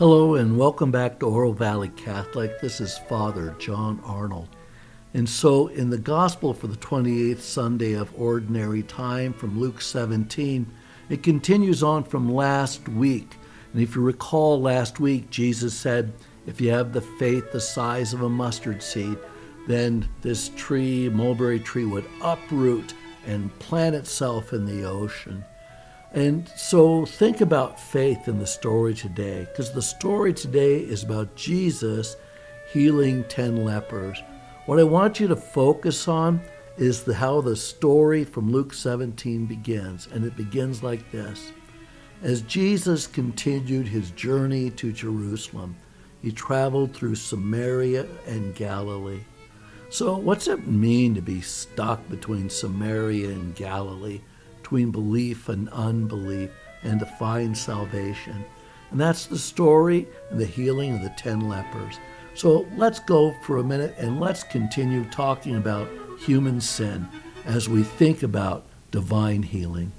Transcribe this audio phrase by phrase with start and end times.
[0.00, 2.58] Hello and welcome back to Oro Valley Catholic.
[2.62, 4.48] This is Father John Arnold.
[5.12, 10.66] And so, in the Gospel for the 28th Sunday of Ordinary Time from Luke 17,
[11.10, 13.36] it continues on from last week.
[13.74, 16.14] And if you recall last week, Jesus said,
[16.46, 19.18] If you have the faith the size of a mustard seed,
[19.68, 22.94] then this tree, mulberry tree, would uproot
[23.26, 25.44] and plant itself in the ocean.
[26.12, 31.36] And so think about faith in the story today, because the story today is about
[31.36, 32.16] Jesus
[32.72, 34.22] healing 10 lepers.
[34.66, 36.40] What I want you to focus on
[36.76, 40.08] is the, how the story from Luke 17 begins.
[40.12, 41.52] And it begins like this
[42.22, 45.76] As Jesus continued his journey to Jerusalem,
[46.22, 49.20] he traveled through Samaria and Galilee.
[49.90, 54.20] So, what's it mean to be stuck between Samaria and Galilee,
[54.70, 56.48] between belief and unbelief,
[56.84, 58.44] and to find salvation?
[58.92, 61.98] And that's the story and the healing of the ten lepers.
[62.36, 65.88] So, let's go for a minute and let's continue talking about
[66.20, 67.08] human sin
[67.46, 69.90] as we think about divine healing.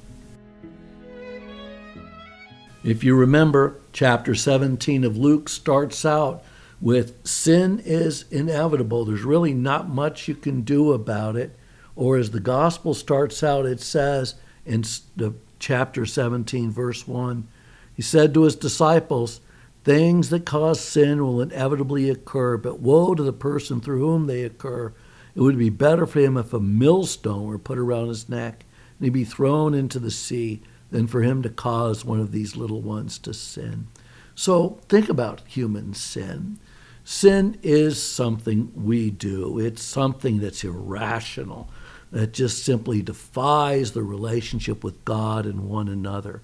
[2.85, 6.45] If you remember, chapter 17 of Luke starts out
[6.79, 9.03] with sin is inevitable.
[9.03, 11.57] There's really not much you can do about it.
[11.93, 14.35] Or as the gospel starts out, it says
[14.71, 14.83] in
[15.17, 17.47] the chapter 17, verse 1,
[17.93, 19.41] he said to his disciples,
[19.83, 24.43] Things that cause sin will inevitably occur, but woe to the person through whom they
[24.43, 24.93] occur.
[25.35, 28.63] It would be better for him if a millstone were put around his neck
[28.97, 32.55] and he'd be thrown into the sea than for him to cause one of these
[32.55, 33.87] little ones to sin.
[34.35, 36.59] So think about human sin.
[37.03, 41.69] Sin is something we do, it's something that's irrational,
[42.11, 46.41] that just simply defies the relationship with God and one another.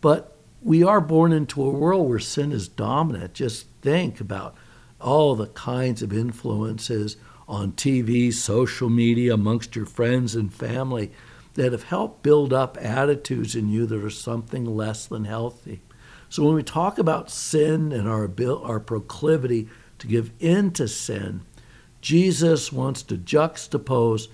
[0.00, 3.34] But we are born into a world where sin is dominant.
[3.34, 4.54] Just think about
[5.00, 7.16] all the kinds of influences
[7.48, 11.10] on TV, social media, amongst your friends and family
[11.54, 15.80] that have helped build up attitudes in you that are something less than healthy.
[16.28, 18.30] So when we talk about sin and our,
[18.62, 19.68] our proclivity
[19.98, 21.40] to give in to sin,
[22.00, 24.28] Jesus wants to juxtapose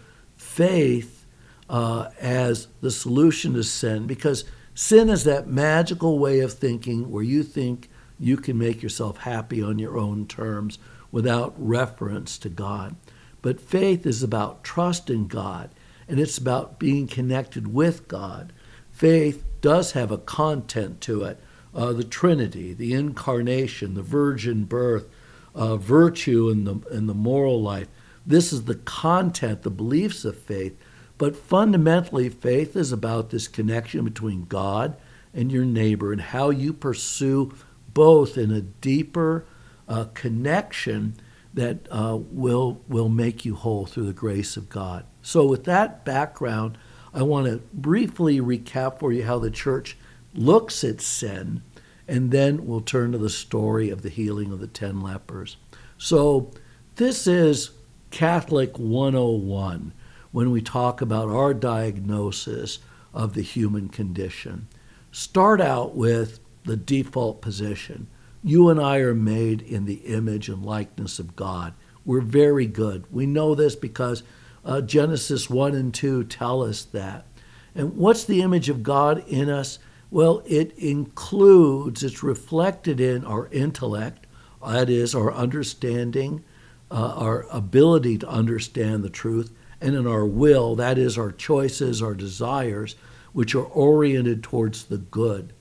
[0.55, 1.27] faith
[1.69, 7.25] uh, as the solution to sin because sin is that magical way of thinking where
[7.25, 10.79] you think you can make yourself happy on your own terms
[11.11, 12.95] without reference to God.
[13.43, 15.71] But faith is about trust in God,
[16.07, 18.53] and it's about being connected with God.
[18.93, 21.41] Faith does have a content to it
[21.75, 25.09] uh, the Trinity, the incarnation, the virgin birth,
[25.53, 27.89] uh, virtue, and the, and the moral life.
[28.27, 30.77] This is the content, the beliefs of faith.
[31.19, 34.97] But fundamentally, faith is about this connection between God
[35.33, 37.55] and your neighbor and how you pursue
[37.93, 39.45] both in a deeper
[39.89, 41.15] uh, connection
[41.53, 45.05] that uh, will, will make you whole through the grace of God.
[45.23, 46.77] So, with that background,
[47.13, 49.97] I want to briefly recap for you how the church
[50.35, 51.63] looks at sin,
[52.09, 55.57] and then we'll turn to the story of the healing of the 10 lepers.
[55.97, 56.51] So,
[56.97, 57.71] this is
[58.15, 59.93] Catholic 101
[60.31, 62.79] when we talk about our diagnosis
[63.13, 64.69] of the human condition.
[65.11, 68.07] Start out with the default position.
[68.45, 71.75] You and I are made in the image and likeness of God.
[72.05, 73.05] We're very good.
[73.11, 74.23] We know this because
[74.65, 77.27] uh, Genesis 1 and 2 tell us that.
[77.75, 79.81] And what's the image of God in us?
[80.13, 84.29] Well, it includes, it's reflected in our intellect,
[84.65, 86.45] that is, our understanding,
[86.91, 89.51] uh, our ability to understand the truth,
[89.81, 92.97] and in our will, that is, our choices, our desires,
[93.33, 95.53] which are oriented towards the good.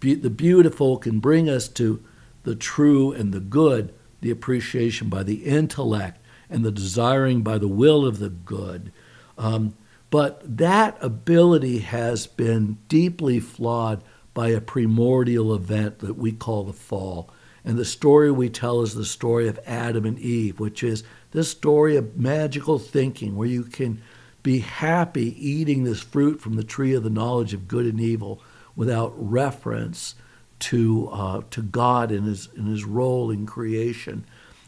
[0.00, 2.02] Be- the beautiful can bring us to
[2.42, 7.68] the true and the good, the appreciation by the intellect, and the desiring by the
[7.68, 8.92] will of the good.
[9.38, 9.74] Um,
[10.10, 14.02] but that ability has been deeply flawed
[14.34, 17.30] by a primordial event that we call the fall.
[17.70, 21.52] And the story we tell is the story of Adam and Eve, which is this
[21.52, 24.02] story of magical thinking where you can
[24.42, 28.42] be happy eating this fruit from the tree of the knowledge of good and evil
[28.74, 30.16] without reference
[30.58, 34.24] to uh, to God and his in his role in creation,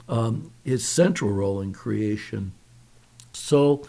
[0.09, 2.53] um, his central role in creation.
[3.33, 3.85] So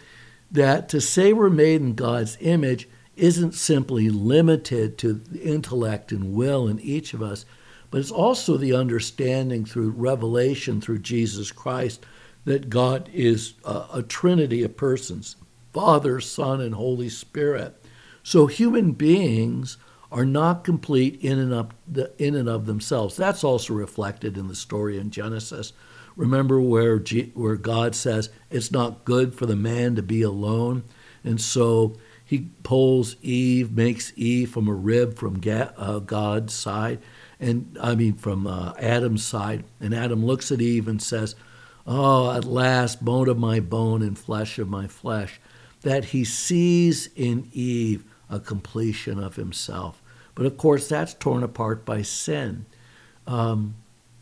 [0.50, 6.34] that to say we're made in God's image isn't simply limited to the intellect and
[6.34, 7.46] will in each of us,
[7.94, 12.04] but it's also the understanding through revelation through Jesus Christ
[12.44, 15.36] that God is a, a trinity of persons
[15.74, 17.80] Father, Son, and Holy Spirit.
[18.24, 19.78] So human beings
[20.12, 21.70] are not complete in and, of,
[22.18, 23.16] in and of themselves.
[23.16, 25.72] That's also reflected in the story in Genesis.
[26.16, 30.84] Remember where, G, where God says it's not good for the man to be alone?
[31.24, 31.96] And so
[32.26, 36.98] he pulls Eve, makes Eve from a rib from uh, God's side,
[37.44, 39.66] and I mean from uh, Adam's side.
[39.80, 41.36] And Adam looks at Eve and says,
[41.86, 45.42] Oh, at last, bone of my bone and flesh of my flesh.
[45.82, 50.02] That he sees in Eve a completion of himself.
[50.34, 52.66] But of course, that's torn apart by sin.
[53.28, 53.76] Um,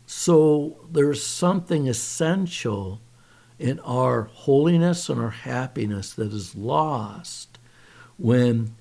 [0.04, 3.00] so there's something essential
[3.58, 7.58] in our holiness and our happiness that is lost
[8.18, 8.74] when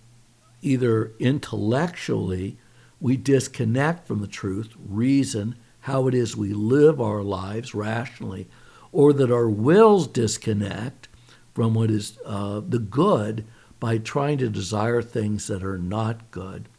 [0.63, 2.57] either intellectually
[3.01, 8.47] we disconnect from the truth, reason, how it is we live our lives rationally,
[8.91, 11.09] or that our wills disconnect
[11.53, 13.45] from what is uh, the good
[13.79, 16.69] by trying to desire things that are not good.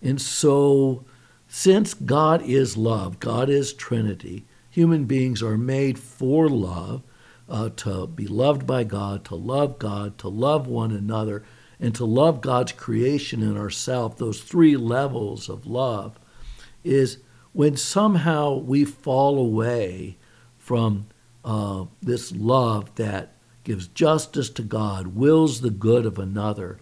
[0.00, 1.04] And so,
[1.48, 7.02] since God is love, God is Trinity, human beings are made for love,
[7.48, 11.44] uh, to be loved by God, to love God, to love one another,
[11.80, 16.18] and to love God's creation and ourselves, those three levels of love,
[16.82, 17.18] is
[17.52, 20.16] when somehow we fall away
[20.58, 21.06] from
[21.44, 23.34] uh, this love that
[23.64, 26.78] gives justice to God, wills the good of another,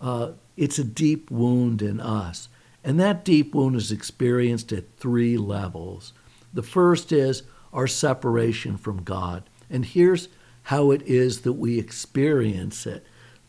[0.00, 2.48] uh, it's a deep wound in us.
[2.84, 6.12] And that deep wound is experienced at three levels.
[6.52, 7.42] The first is
[7.72, 9.44] our separation from God.
[9.70, 10.28] And here's
[10.64, 13.04] how it is that we experience it.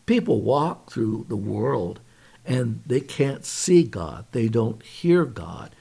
[0.09, 2.00] People walk through the world
[2.44, 5.75] and they can't see God, they don't hear God.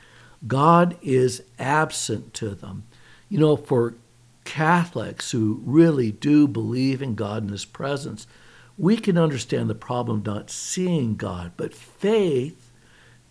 [0.47, 2.83] God is absent to them.
[3.31, 3.95] You know, for
[4.45, 8.27] Catholics who really do believe in God and His presence,
[8.77, 12.71] we can understand the problem of not seeing God, but faith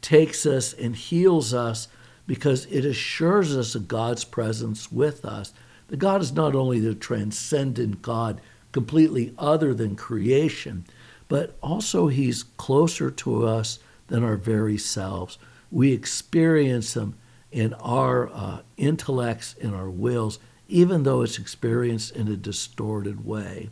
[0.02, 1.90] takes us and heals us
[2.26, 5.54] because it assures us of God's presence with us.
[5.90, 8.42] That God is not only the transcendent God,
[8.72, 10.86] completely other than creation,
[11.28, 15.38] but also He's closer to us than our very selves.
[15.72, 17.16] We experience Him
[17.52, 23.70] in our uh, intellects, in our wills, even though it's experienced in a distorted way.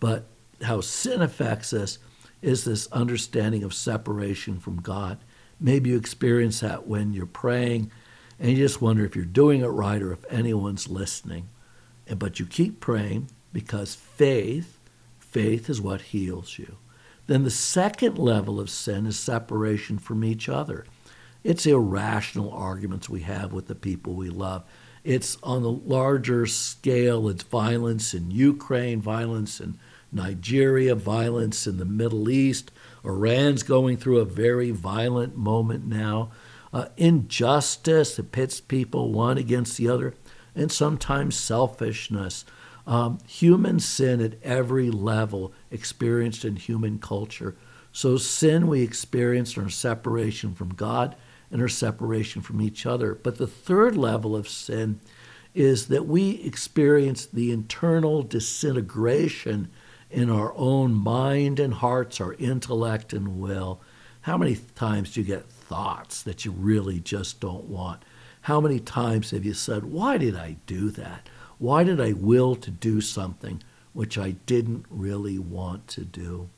[0.00, 0.24] But
[0.62, 1.98] how sin affects us
[2.42, 5.18] is this understanding of separation from God.
[5.60, 7.90] Maybe you experience that when you're praying
[8.38, 11.48] and you just wonder if you're doing it right or if anyone's listening.
[12.16, 14.78] But you keep praying because faith,
[15.18, 16.76] faith is what heals you.
[17.26, 20.86] Then the second level of sin is separation from each other.
[21.44, 24.64] It's irrational arguments we have with the people we love.
[25.04, 29.78] It's on a larger scale, it's violence in Ukraine, violence in
[30.10, 32.70] Nigeria, violence in the Middle East.
[33.04, 36.30] Iran's going through a very violent moment now
[36.72, 40.14] uh, injustice that pits people one against the other,
[40.54, 42.44] and sometimes selfishness.
[42.88, 47.54] Um, human sin at every level experienced in human culture.
[47.92, 51.14] So, sin we experienced in our separation from God
[51.50, 53.14] and our separation from each other.
[53.14, 55.00] But the third level of sin
[55.54, 59.70] is that we experience the internal disintegration
[60.10, 63.80] in our own mind and hearts, our intellect and will.
[64.22, 68.02] How many times do you get thoughts that you really just don't want.
[68.42, 71.28] How many times have you said, Why did I do that?
[71.58, 73.62] Why did I will to do something
[73.92, 76.48] which I didn't really want to do?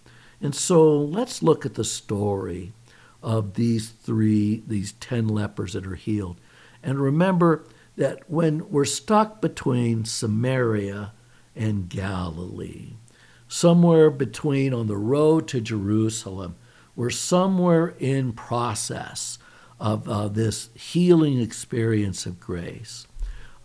[0.41, 2.73] And so let's look at the story
[3.23, 6.41] of these three, these 10 lepers that are healed.
[6.83, 7.65] And remember
[7.97, 11.13] that when we're stuck between Samaria
[11.55, 12.95] and Galilee,
[13.49, 16.57] somewhere between on the road to Jerusalem,
[16.97, 19.39] we're somewhere in process
[19.79, 23.07] of uh, this healing experience of grace.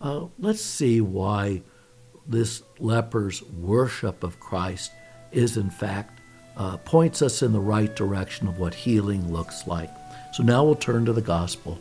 [0.00, 1.62] Uh, let's see why
[2.26, 4.92] this leper's worship of Christ
[5.32, 6.20] is, in fact,
[6.56, 9.90] uh, points us in the right direction of what healing looks like.
[10.32, 11.78] So now we'll turn to the gospel.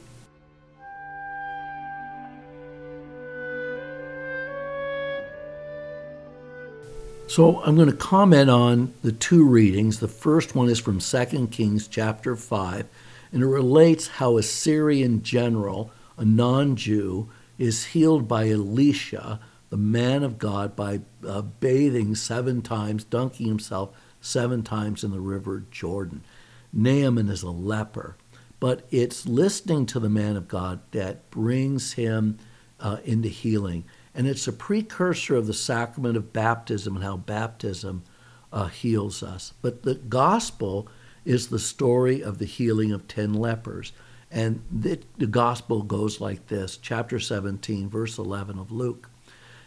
[7.28, 10.00] So I'm going to comment on the two readings.
[10.00, 12.86] The first one is from 2 Kings chapter 5,
[13.32, 19.78] and it relates how a Syrian general, a non Jew, is healed by Elisha, the
[19.78, 25.64] man of God, by uh, bathing seven times, dunking himself seven times in the river
[25.72, 26.24] Jordan.
[26.74, 28.18] Naaman is a leper,
[28.60, 32.38] but it's listening to the man of God that brings him
[32.80, 33.86] uh, into healing.
[34.14, 38.04] And it's a precursor of the sacrament of baptism and how baptism
[38.52, 39.54] uh, heals us.
[39.62, 40.88] But the gospel
[41.26, 43.92] is the story of the healing of 10 lepers.
[44.32, 49.10] And the, the gospel goes like this chapter 17, verse 11 of Luke.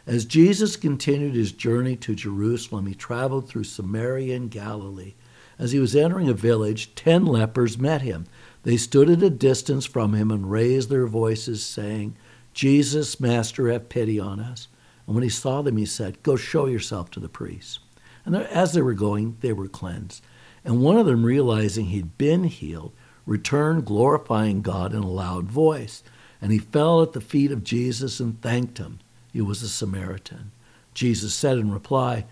[0.06, 5.14] As Jesus continued his journey to Jerusalem, he traveled through Samaria and Galilee.
[5.58, 8.26] As he was entering a village, ten lepers met him.
[8.62, 12.16] They stood at a distance from him and raised their voices, saying,
[12.54, 14.68] Jesus, Master, have pity on us.
[15.06, 17.78] And when he saw them, he said, Go show yourself to the priests.
[18.24, 20.22] And as they were going, they were cleansed.
[20.64, 22.92] And one of them, realizing he'd been healed,
[23.28, 26.02] returned, glorifying God in a loud voice.
[26.40, 29.00] And he fell at the feet of Jesus and thanked him.
[29.32, 30.50] He was a Samaritan.
[30.94, 32.24] Jesus said in reply,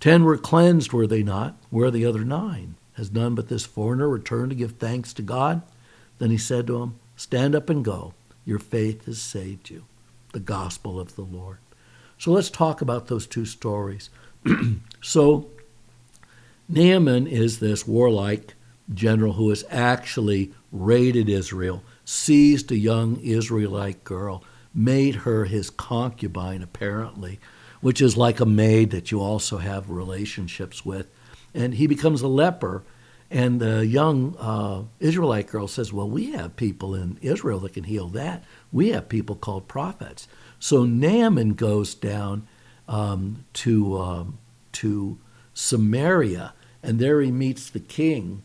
[0.00, 1.56] Ten were cleansed, were they not?
[1.70, 2.74] Where are the other nine?
[2.94, 5.62] Has none but this foreigner returned to give thanks to God?
[6.18, 8.12] Then he said to him, Stand up and go.
[8.44, 9.84] Your faith has saved you.
[10.32, 11.58] The gospel of the Lord.
[12.18, 14.10] So let's talk about those two stories.
[15.00, 15.48] so,
[16.68, 18.54] Naaman is this warlike
[18.94, 24.44] general who has actually raided Israel, seized a young Israelite girl,
[24.74, 27.38] made her his concubine, apparently,
[27.80, 31.08] which is like a maid that you also have relationships with.
[31.54, 32.82] And he becomes a leper.
[33.30, 37.84] And the young uh, Israelite girl says, Well, we have people in Israel that can
[37.84, 38.44] heal that.
[38.70, 40.28] We have people called prophets.
[40.58, 42.46] So Naaman goes down
[42.88, 44.38] um, to, um,
[44.72, 45.18] to
[45.54, 48.42] Samaria, and there he meets the king.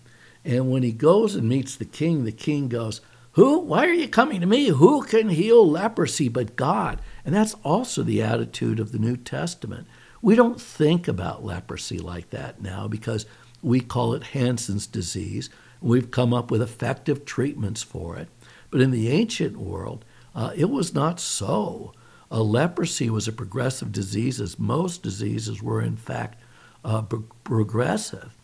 [0.47, 3.01] And when he goes and meets the king, the king goes,
[3.33, 3.59] Who?
[3.59, 4.69] Why are you coming to me?
[4.69, 7.01] Who can heal leprosy but God?
[7.25, 9.87] And that's also the attitude of the New Testament.
[10.21, 13.25] We don't think about leprosy like that now because
[13.61, 15.49] we call it Hansen's disease.
[15.81, 18.29] We've come up with effective treatments for it.
[18.71, 21.91] But in the ancient world, uh, it was not so.
[22.31, 26.41] Uh, leprosy was a progressive disease, as most diseases were, in fact,
[26.85, 28.36] uh, pro- progressive.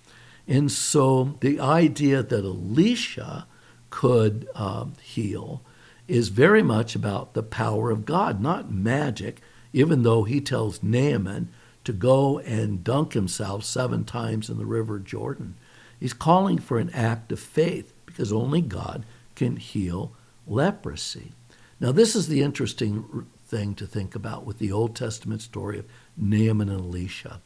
[0.47, 3.47] And so the idea that Elisha
[3.89, 5.61] could um, heal
[6.07, 11.49] is very much about the power of God, not magic, even though he tells Naaman
[11.83, 15.55] to go and dunk himself seven times in the river Jordan.
[15.99, 20.13] He's calling for an act of faith because only God can heal
[20.45, 21.31] leprosy.
[21.79, 25.85] Now, this is the interesting thing to think about with the Old Testament story of
[26.17, 27.41] Naaman and Elisha.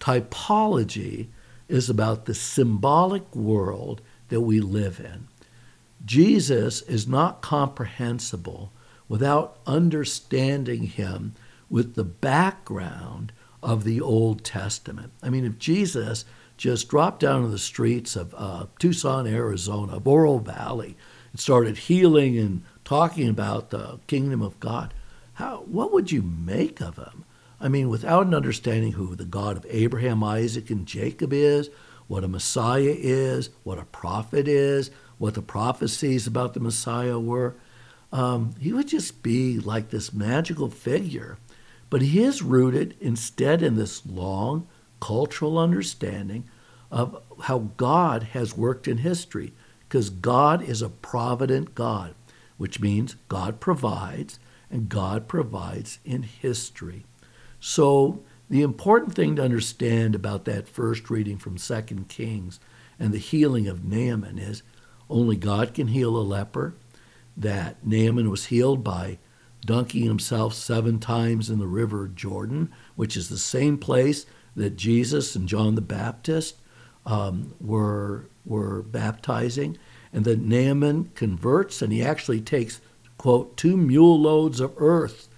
[0.00, 1.28] Typology
[1.68, 5.28] is about the symbolic world that we live in.
[6.04, 8.72] Jesus is not comprehensible
[9.08, 11.34] without understanding him
[11.70, 15.12] with the background of the Old Testament.
[15.22, 16.24] I mean, if Jesus
[16.56, 20.96] just dropped down to the streets of uh, Tucson, Arizona, Oro Valley,
[21.32, 24.92] and started healing and talking about the kingdom of God,
[25.34, 27.24] how, what would you make of him?
[27.64, 31.70] I mean, without an understanding who the God of Abraham, Isaac, and Jacob is,
[32.08, 37.56] what a Messiah is, what a prophet is, what the prophecies about the Messiah were,
[38.12, 41.38] um, he would just be like this magical figure.
[41.88, 44.68] But he is rooted instead in this long
[45.00, 46.44] cultural understanding
[46.90, 49.54] of how God has worked in history,
[49.88, 52.14] because God is a provident God,
[52.58, 54.38] which means God provides
[54.70, 57.06] and God provides in history.
[57.66, 62.60] So, the important thing to understand about that first reading from 2 Kings
[63.00, 64.62] and the healing of Naaman is
[65.08, 66.74] only God can heal a leper,
[67.34, 69.16] that Naaman was healed by
[69.64, 75.34] dunking himself seven times in the river Jordan, which is the same place that Jesus
[75.34, 76.56] and John the Baptist
[77.06, 79.78] um, were, were baptizing,
[80.12, 82.82] and that Naaman converts and he actually takes
[83.16, 85.28] quote, two mule loads of earth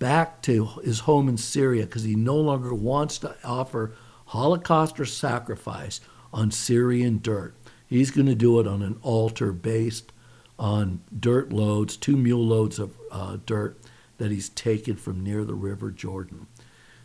[0.00, 3.92] back to his home in Syria because he no longer wants to offer
[4.26, 6.00] holocaust or sacrifice
[6.32, 7.54] on Syrian dirt.
[7.86, 10.12] He's going to do it on an altar based
[10.58, 13.78] on dirt loads, two mule loads of uh, dirt
[14.18, 16.46] that he's taken from near the river Jordan.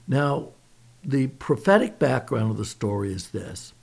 [0.07, 0.49] Now,
[1.03, 3.73] the prophetic background of the story is this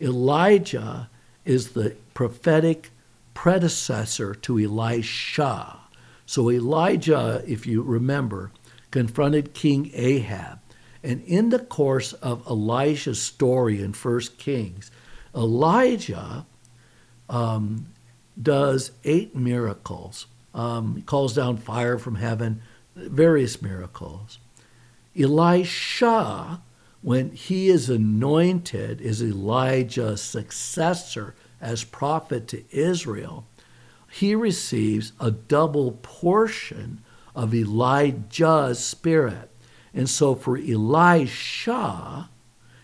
[0.00, 1.08] Elijah
[1.44, 2.90] is the prophetic
[3.34, 5.80] predecessor to Elisha.
[6.26, 8.50] So Elijah, if you remember,
[8.90, 10.58] confronted King Ahab.
[11.02, 14.90] And in the course of Elijah's story in 1 Kings,
[15.34, 16.46] Elijah
[17.28, 17.86] um,
[18.40, 20.26] does eight miracles.
[20.52, 22.62] Um, he calls down fire from heaven,
[22.96, 24.38] various miracles.
[25.16, 26.62] Elisha,
[27.02, 33.46] when he is anointed as Elijah's successor as prophet to Israel,
[34.18, 37.02] he receives a double portion
[37.34, 39.50] of Elijah's spirit.
[39.92, 42.30] And so for Elisha,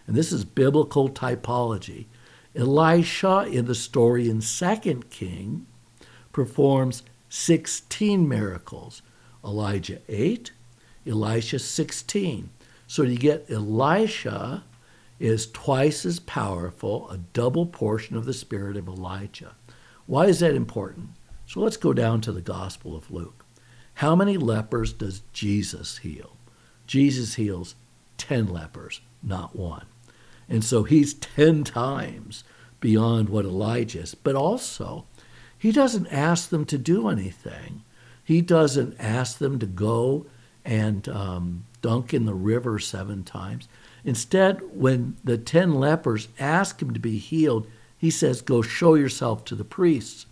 [0.06, 2.04] and this is biblical typology,
[2.54, 4.76] Elisha in the story in 2
[5.08, 5.66] King
[6.32, 9.00] performs 16 miracles.
[9.42, 10.52] Elijah 8,
[11.06, 12.50] Elisha 16.
[12.86, 14.64] So you get Elisha
[15.18, 19.54] is twice as powerful, a double portion of the spirit of Elijah.
[20.04, 21.08] Why is that important?
[21.52, 23.44] So let's go down to the Gospel of Luke.
[23.96, 26.38] How many lepers does Jesus heal?
[26.86, 27.74] Jesus heals
[28.16, 29.84] 10 lepers, not one.
[30.48, 32.42] And so he's 10 times
[32.80, 34.14] beyond what Elijah is.
[34.14, 35.04] But also,
[35.58, 37.82] he doesn't ask them to do anything.
[38.24, 40.24] He doesn't ask them to go
[40.64, 43.68] and um, dunk in the river seven times.
[44.06, 47.66] Instead, when the 10 lepers ask him to be healed,
[47.98, 50.24] he says, Go show yourself to the priests.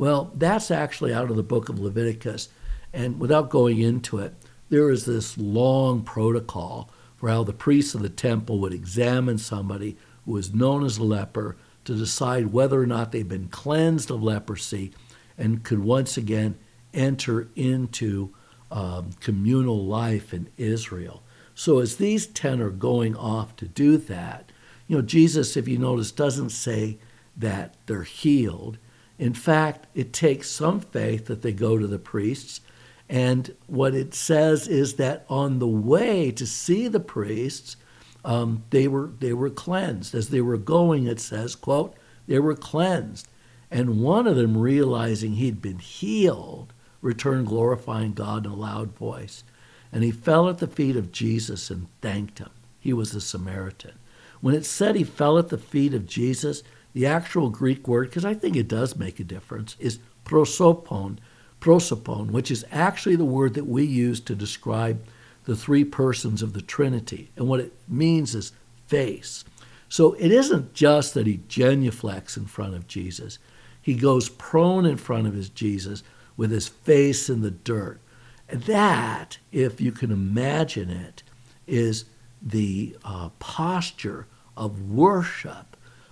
[0.00, 2.48] Well, that's actually out of the book of Leviticus.
[2.90, 4.32] And without going into it,
[4.70, 9.98] there is this long protocol for how the priests of the temple would examine somebody
[10.24, 14.22] who was known as a leper to decide whether or not they've been cleansed of
[14.22, 14.92] leprosy
[15.36, 16.56] and could once again
[16.94, 18.34] enter into
[18.70, 21.22] um, communal life in Israel.
[21.54, 24.50] So as these 10 are going off to do that,
[24.88, 26.96] you know, Jesus, if you notice, doesn't say
[27.36, 28.78] that they're healed.
[29.20, 32.62] In fact, it takes some faith that they go to the priests.
[33.06, 37.76] And what it says is that on the way to see the priests,
[38.24, 40.14] um, they were they were cleansed.
[40.14, 41.94] As they were going, it says, quote,
[42.26, 43.28] they were cleansed.
[43.70, 46.72] And one of them, realizing he'd been healed,
[47.02, 49.44] returned glorifying God in a loud voice.
[49.92, 52.50] And he fell at the feet of Jesus and thanked him.
[52.78, 53.98] He was a Samaritan.
[54.40, 56.62] When it said he fell at the feet of Jesus,
[56.92, 61.18] the actual Greek word, because I think it does make a difference, is prosopon,
[61.60, 65.04] prosopon, which is actually the word that we use to describe
[65.44, 67.30] the three persons of the Trinity.
[67.36, 68.52] And what it means is
[68.86, 69.44] face.
[69.88, 73.38] So it isn't just that he genuflects in front of Jesus.
[73.82, 76.02] He goes prone in front of his Jesus
[76.36, 78.00] with his face in the dirt.
[78.48, 81.22] That, if you can imagine it,
[81.66, 82.04] is
[82.42, 84.26] the uh, posture
[84.56, 85.69] of worship,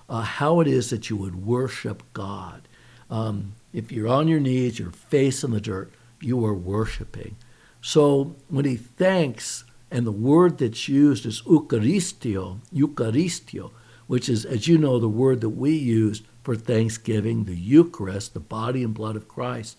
[0.09, 2.69] uh, how it is that you would worship God.
[3.11, 7.37] Um, if you're on your knees, your face in the dirt, you are worshiping.
[7.81, 13.71] So when he thanks, and the word that's used is Eucharistio, Eucharistio,
[14.07, 18.41] which is, as you know, the word that we use for thanksgiving, the Eucharist, the
[18.41, 19.77] body and blood of Christ.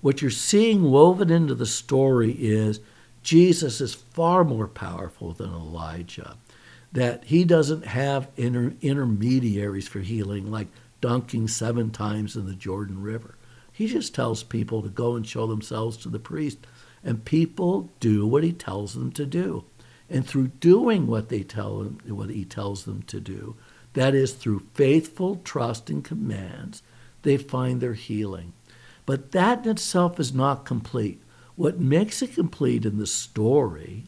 [0.00, 2.80] What you're seeing woven into the story is
[3.22, 6.36] Jesus is far more powerful than Elijah,
[6.96, 10.68] that he doesn't have inter- intermediaries for healing like
[11.02, 13.34] dunking seven times in the Jordan River.
[13.70, 16.56] He just tells people to go and show themselves to the priest,
[17.04, 19.64] and people do what he tells them to do.
[20.08, 23.56] And through doing what they tell him, what he tells them to do,
[23.92, 26.82] that is through faithful trust and commands,
[27.24, 28.54] they find their healing.
[29.04, 31.22] But that in itself is not complete.
[31.56, 34.04] What makes it complete in the story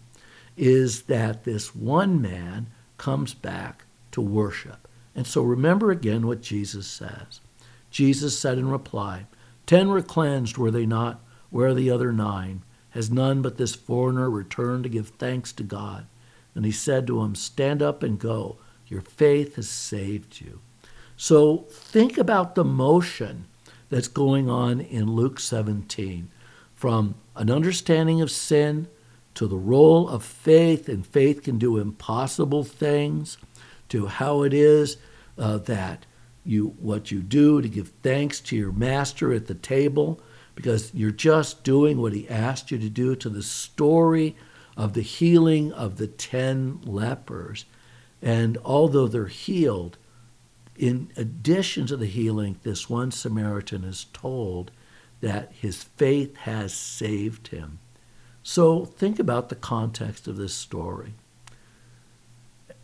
[0.56, 4.86] is that this one man comes back to worship.
[5.14, 7.40] And so remember again what Jesus says.
[7.90, 9.26] Jesus said in reply,
[9.66, 11.20] Ten were cleansed, were they not?
[11.50, 12.62] Where are the other nine?
[12.90, 16.06] Has none but this foreigner returned to give thanks to God?
[16.54, 18.58] And he said to him, Stand up and go.
[18.86, 20.60] Your faith has saved you.
[21.16, 23.46] So think about the motion
[23.90, 26.30] that's going on in Luke 17
[26.74, 28.88] from an understanding of sin
[29.38, 33.38] to the role of faith, and faith can do impossible things,
[33.88, 34.96] to how it is
[35.38, 36.04] uh, that
[36.44, 40.20] you what you do to give thanks to your master at the table
[40.54, 44.34] because you're just doing what he asked you to do to the story
[44.76, 47.64] of the healing of the 10 lepers
[48.22, 49.98] and although they're healed
[50.78, 54.70] in addition to the healing, this one Samaritan is told
[55.20, 57.80] that his faith has saved him.
[58.50, 61.12] So think about the context of this story.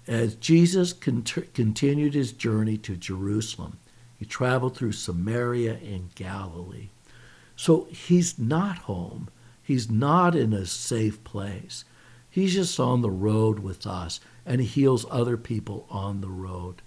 [0.06, 3.78] As Jesus cont- continued his journey to Jerusalem,
[4.18, 6.90] he traveled through Samaria and Galilee.
[7.56, 9.30] So he's not home.
[9.62, 11.86] He's not in a safe place.
[12.28, 16.82] He's just on the road with us, and he heals other people on the road.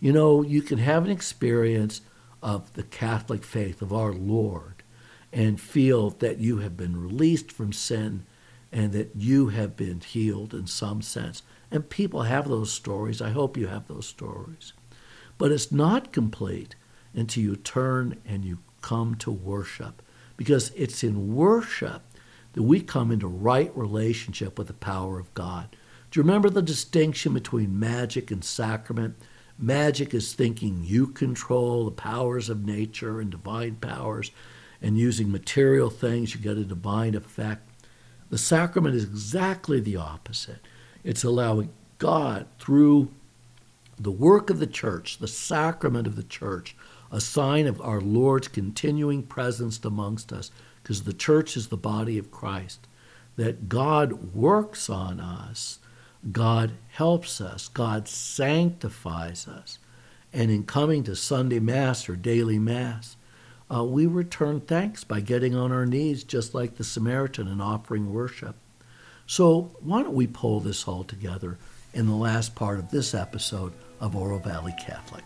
[0.00, 2.00] You know, you can have an experience
[2.42, 4.77] of the Catholic faith of our Lord
[5.32, 8.24] and feel that you have been released from sin
[8.72, 11.42] and that you have been healed in some sense.
[11.70, 13.20] And people have those stories.
[13.20, 14.72] I hope you have those stories.
[15.36, 16.74] But it's not complete
[17.14, 20.02] until you turn and you come to worship
[20.36, 22.02] because it's in worship
[22.52, 25.68] that we come into right relationship with the power of God.
[26.10, 29.16] Do you remember the distinction between magic and sacrament?
[29.58, 34.30] Magic is thinking you control the powers of nature and divine powers,
[34.80, 37.68] and using material things, you get a divine effect.
[38.30, 40.60] The sacrament is exactly the opposite.
[41.02, 43.10] It's allowing God, through
[43.98, 46.76] the work of the church, the sacrament of the church,
[47.10, 50.50] a sign of our Lord's continuing presence amongst us,
[50.82, 52.86] because the church is the body of Christ,
[53.36, 55.78] that God works on us
[56.32, 59.78] God helps us, God sanctifies us.
[60.32, 63.16] And in coming to Sunday Mass or daily Mass,
[63.74, 68.12] uh, we return thanks by getting on our knees, just like the Samaritan, and offering
[68.12, 68.56] worship.
[69.26, 71.58] So, why don't we pull this all together
[71.92, 75.24] in the last part of this episode of Oro Valley Catholic?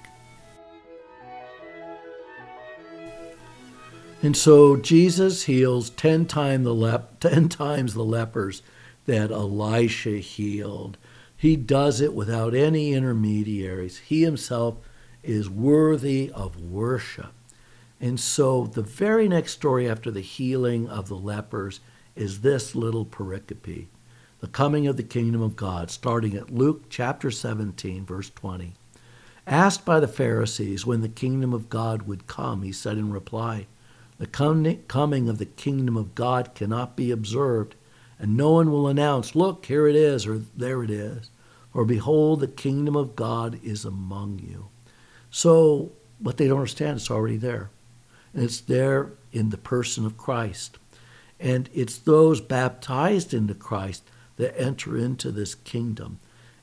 [4.23, 8.63] And so Jesus heals ten, time the lep- ten times the lepers
[9.07, 10.97] that Elisha healed.
[11.37, 13.99] He does it without any intermediaries.
[13.99, 14.77] He himself
[15.25, 17.33] is worthy of worship.
[18.03, 21.79] And so the very next story after the healing of the lepers
[22.17, 23.87] is this little pericope,
[24.41, 28.75] the coming of the kingdom of God, starting at Luke chapter 17, verse 20.
[29.47, 33.69] Asked by the Pharisees when the kingdom of God would come, he said in reply,
[34.19, 37.77] The coming of the kingdom of God cannot be observed
[38.19, 41.31] and no one will announce, Look, here it is, or there it is.
[41.73, 44.69] Or behold, the kingdom of God is among you.
[45.31, 47.71] So, what they don't understand, it's already there.
[48.35, 50.79] And it's there in the person of Christ.
[51.39, 54.05] And it's those baptized into Christ
[54.37, 56.19] that enter into this kingdom.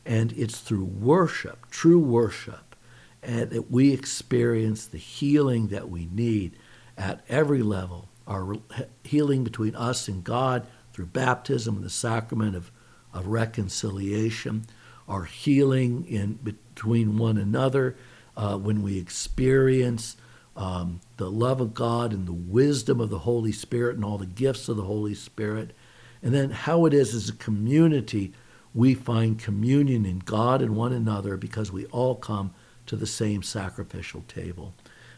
[0.05, 2.75] And it's through worship, true worship,
[3.21, 6.57] and that we experience the healing that we need
[6.97, 8.57] at every level our
[9.03, 12.71] healing between us and God through baptism and the sacrament of,
[13.11, 14.65] of reconciliation,
[15.07, 17.97] our healing in between one another,
[18.37, 20.15] uh, when we experience
[20.59, 24.25] um, the love of God and the wisdom of the Holy Spirit and all the
[24.25, 25.73] gifts of the Holy Spirit,
[26.21, 28.33] and then how it is as a community
[28.73, 32.53] we find communion in God and one another because we all come
[32.85, 34.73] to the same sacrificial table.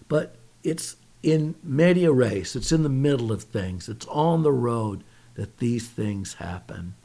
[0.07, 5.03] But it's in media res, it's in the middle of things, it's on the road
[5.33, 6.95] that these things happen.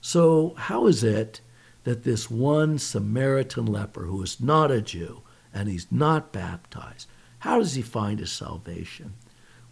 [0.00, 1.40] So, how is it
[1.84, 5.22] that this one Samaritan leper who is not a Jew
[5.54, 7.08] and he's not baptized,
[7.46, 9.14] how does he find his salvation?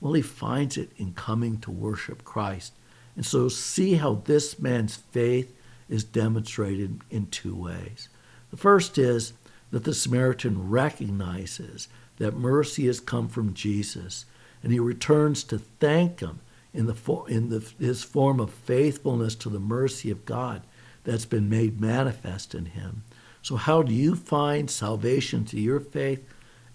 [0.00, 2.72] Well, he finds it in coming to worship Christ.
[3.16, 5.52] And so, see how this man's faith
[5.88, 8.08] is demonstrated in two ways.
[8.52, 9.32] The first is
[9.72, 14.24] that the Samaritan recognizes that mercy has come from Jesus,
[14.62, 16.38] and he returns to thank him
[16.72, 20.62] in, the, in the, his form of faithfulness to the mercy of God
[21.02, 23.02] that's been made manifest in him.
[23.42, 26.24] So, how do you find salvation to your faith?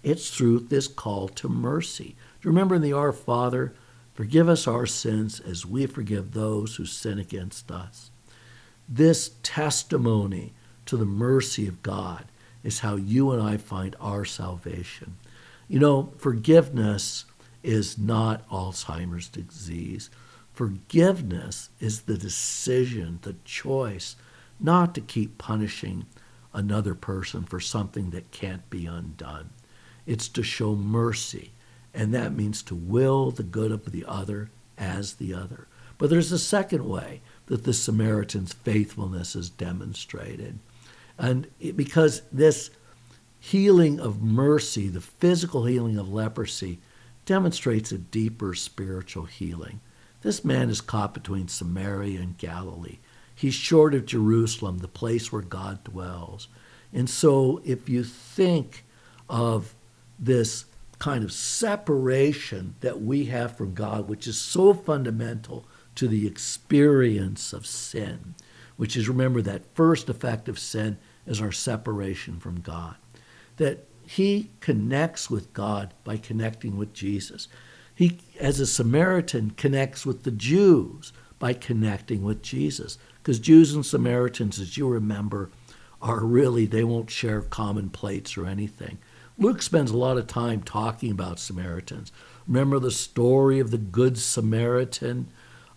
[0.02, 2.16] It's through this call to mercy.
[2.40, 3.74] Do you remember in the Our Father,
[4.14, 8.10] forgive us our sins as we forgive those who sin against us?
[8.88, 10.52] This testimony
[10.86, 12.24] to the mercy of God
[12.64, 15.16] is how you and I find our salvation.
[15.68, 17.26] You know, forgiveness
[17.62, 20.10] is not Alzheimer's disease.
[20.52, 24.16] Forgiveness is the decision, the choice,
[24.58, 26.06] not to keep punishing
[26.52, 29.50] another person for something that can't be undone.
[30.10, 31.52] It's to show mercy,
[31.94, 35.68] and that means to will the good of the other as the other.
[35.98, 40.58] But there's a second way that the Samaritan's faithfulness is demonstrated.
[41.16, 42.70] And it, because this
[43.38, 46.80] healing of mercy, the physical healing of leprosy,
[47.24, 49.78] demonstrates a deeper spiritual healing.
[50.22, 52.98] This man is caught between Samaria and Galilee.
[53.32, 56.48] He's short of Jerusalem, the place where God dwells.
[56.92, 58.84] And so, if you think
[59.28, 59.76] of
[60.20, 60.66] this
[60.98, 67.52] kind of separation that we have from God, which is so fundamental to the experience
[67.52, 68.34] of sin,
[68.76, 72.96] which is remember that first effect of sin is our separation from God.
[73.56, 77.48] That he connects with God by connecting with Jesus.
[77.94, 82.98] He, as a Samaritan, connects with the Jews by connecting with Jesus.
[83.22, 85.50] Because Jews and Samaritans, as you remember,
[86.02, 88.98] are really, they won't share common plates or anything.
[89.40, 92.12] Luke spends a lot of time talking about Samaritans.
[92.46, 95.28] Remember the story of the Good Samaritan,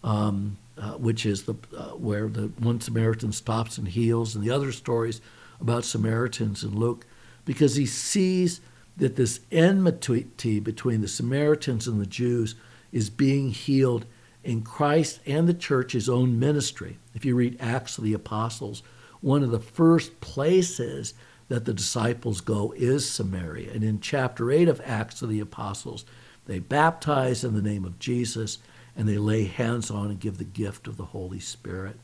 [0.04, 4.52] um, uh, which is the uh, where the one Samaritan stops and heals, and the
[4.52, 5.21] other stories
[5.62, 7.06] about Samaritans in Luke
[7.45, 8.60] because he sees
[8.97, 12.56] that this enmity between the Samaritans and the Jews
[12.91, 14.06] is being healed
[14.43, 16.97] in Christ and the church's own ministry.
[17.15, 18.84] If you read Acts of the Apostles,
[19.21, 21.13] one of the first places
[21.47, 23.71] that the disciples go is Samaria.
[23.73, 26.06] And in chapter 8 of Acts of the Apostles,
[26.45, 28.60] they baptize in the name of Jesus
[28.95, 31.97] and they lay hands on and give the gift of the Holy Spirit.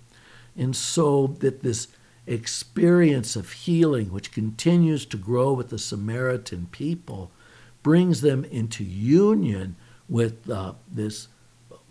[0.58, 1.88] And so that this
[2.25, 7.32] experience of healing, which continues to grow with the Samaritan people,
[7.82, 9.75] brings them into union
[10.08, 11.28] with uh, this,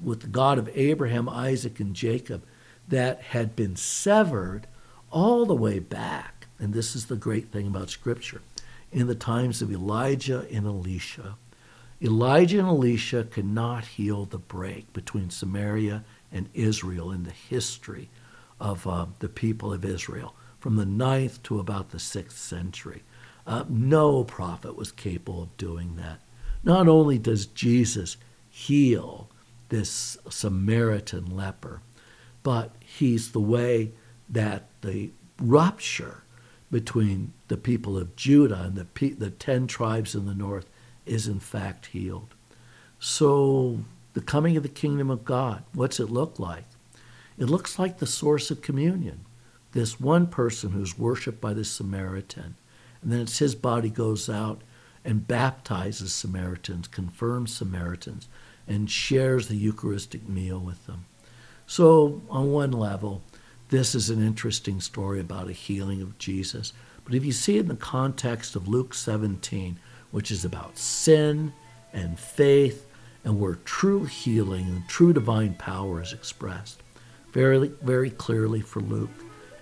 [0.03, 2.45] with the God of Abraham, Isaac, and Jacob,
[2.89, 4.67] that had been severed
[5.11, 6.38] all the way back.
[6.59, 8.43] And this is the great thing about Scripture.
[8.91, 11.37] In the times of Elijah and Elisha,
[12.01, 18.09] Elijah and Elisha could not heal the break between Samaria and Israel in the history
[18.61, 23.03] of uh, the people of Israel from the ninth to about the sixth century.
[23.47, 26.21] Uh, no prophet was capable of doing that.
[26.63, 28.17] Not only does Jesus
[28.49, 29.29] heal
[29.69, 31.81] this Samaritan leper,
[32.43, 33.93] but he's the way
[34.29, 36.23] that the rupture
[36.71, 40.69] between the people of Judah and the, the ten tribes in the north
[41.07, 42.35] is in fact healed.
[42.99, 43.81] So,
[44.15, 46.65] the coming of the kingdom of God, what's it look like?
[47.39, 49.25] It looks like the source of communion.
[49.73, 52.57] This one person who's worshiped by the Samaritan,
[53.01, 54.63] and then it's his body goes out
[55.05, 58.29] and baptizes Samaritans, confirms Samaritans,
[58.67, 61.07] and shares the Eucharistic meal with them.
[61.67, 63.23] So, on one level,
[63.71, 66.73] this is an interesting story about a healing of Jesus.
[67.05, 69.79] But if you see it in the context of Luke 17,
[70.11, 71.53] which is about sin
[71.93, 72.87] and faith
[73.25, 76.83] and where true healing and true divine power is expressed.
[77.33, 79.11] Very, very clearly for Luke,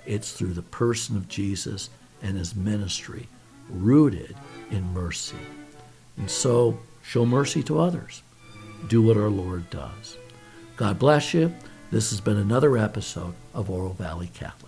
[0.05, 1.91] it's through the person of Jesus
[2.23, 3.29] and his ministry,
[3.69, 4.37] rooted
[4.71, 5.37] in mercy.
[6.17, 8.23] And so, show mercy to others.
[8.89, 10.17] Do what our Lord does.
[10.77, 11.53] God bless you.
[11.91, 14.66] This has been another episode of Oro Valley Catholic.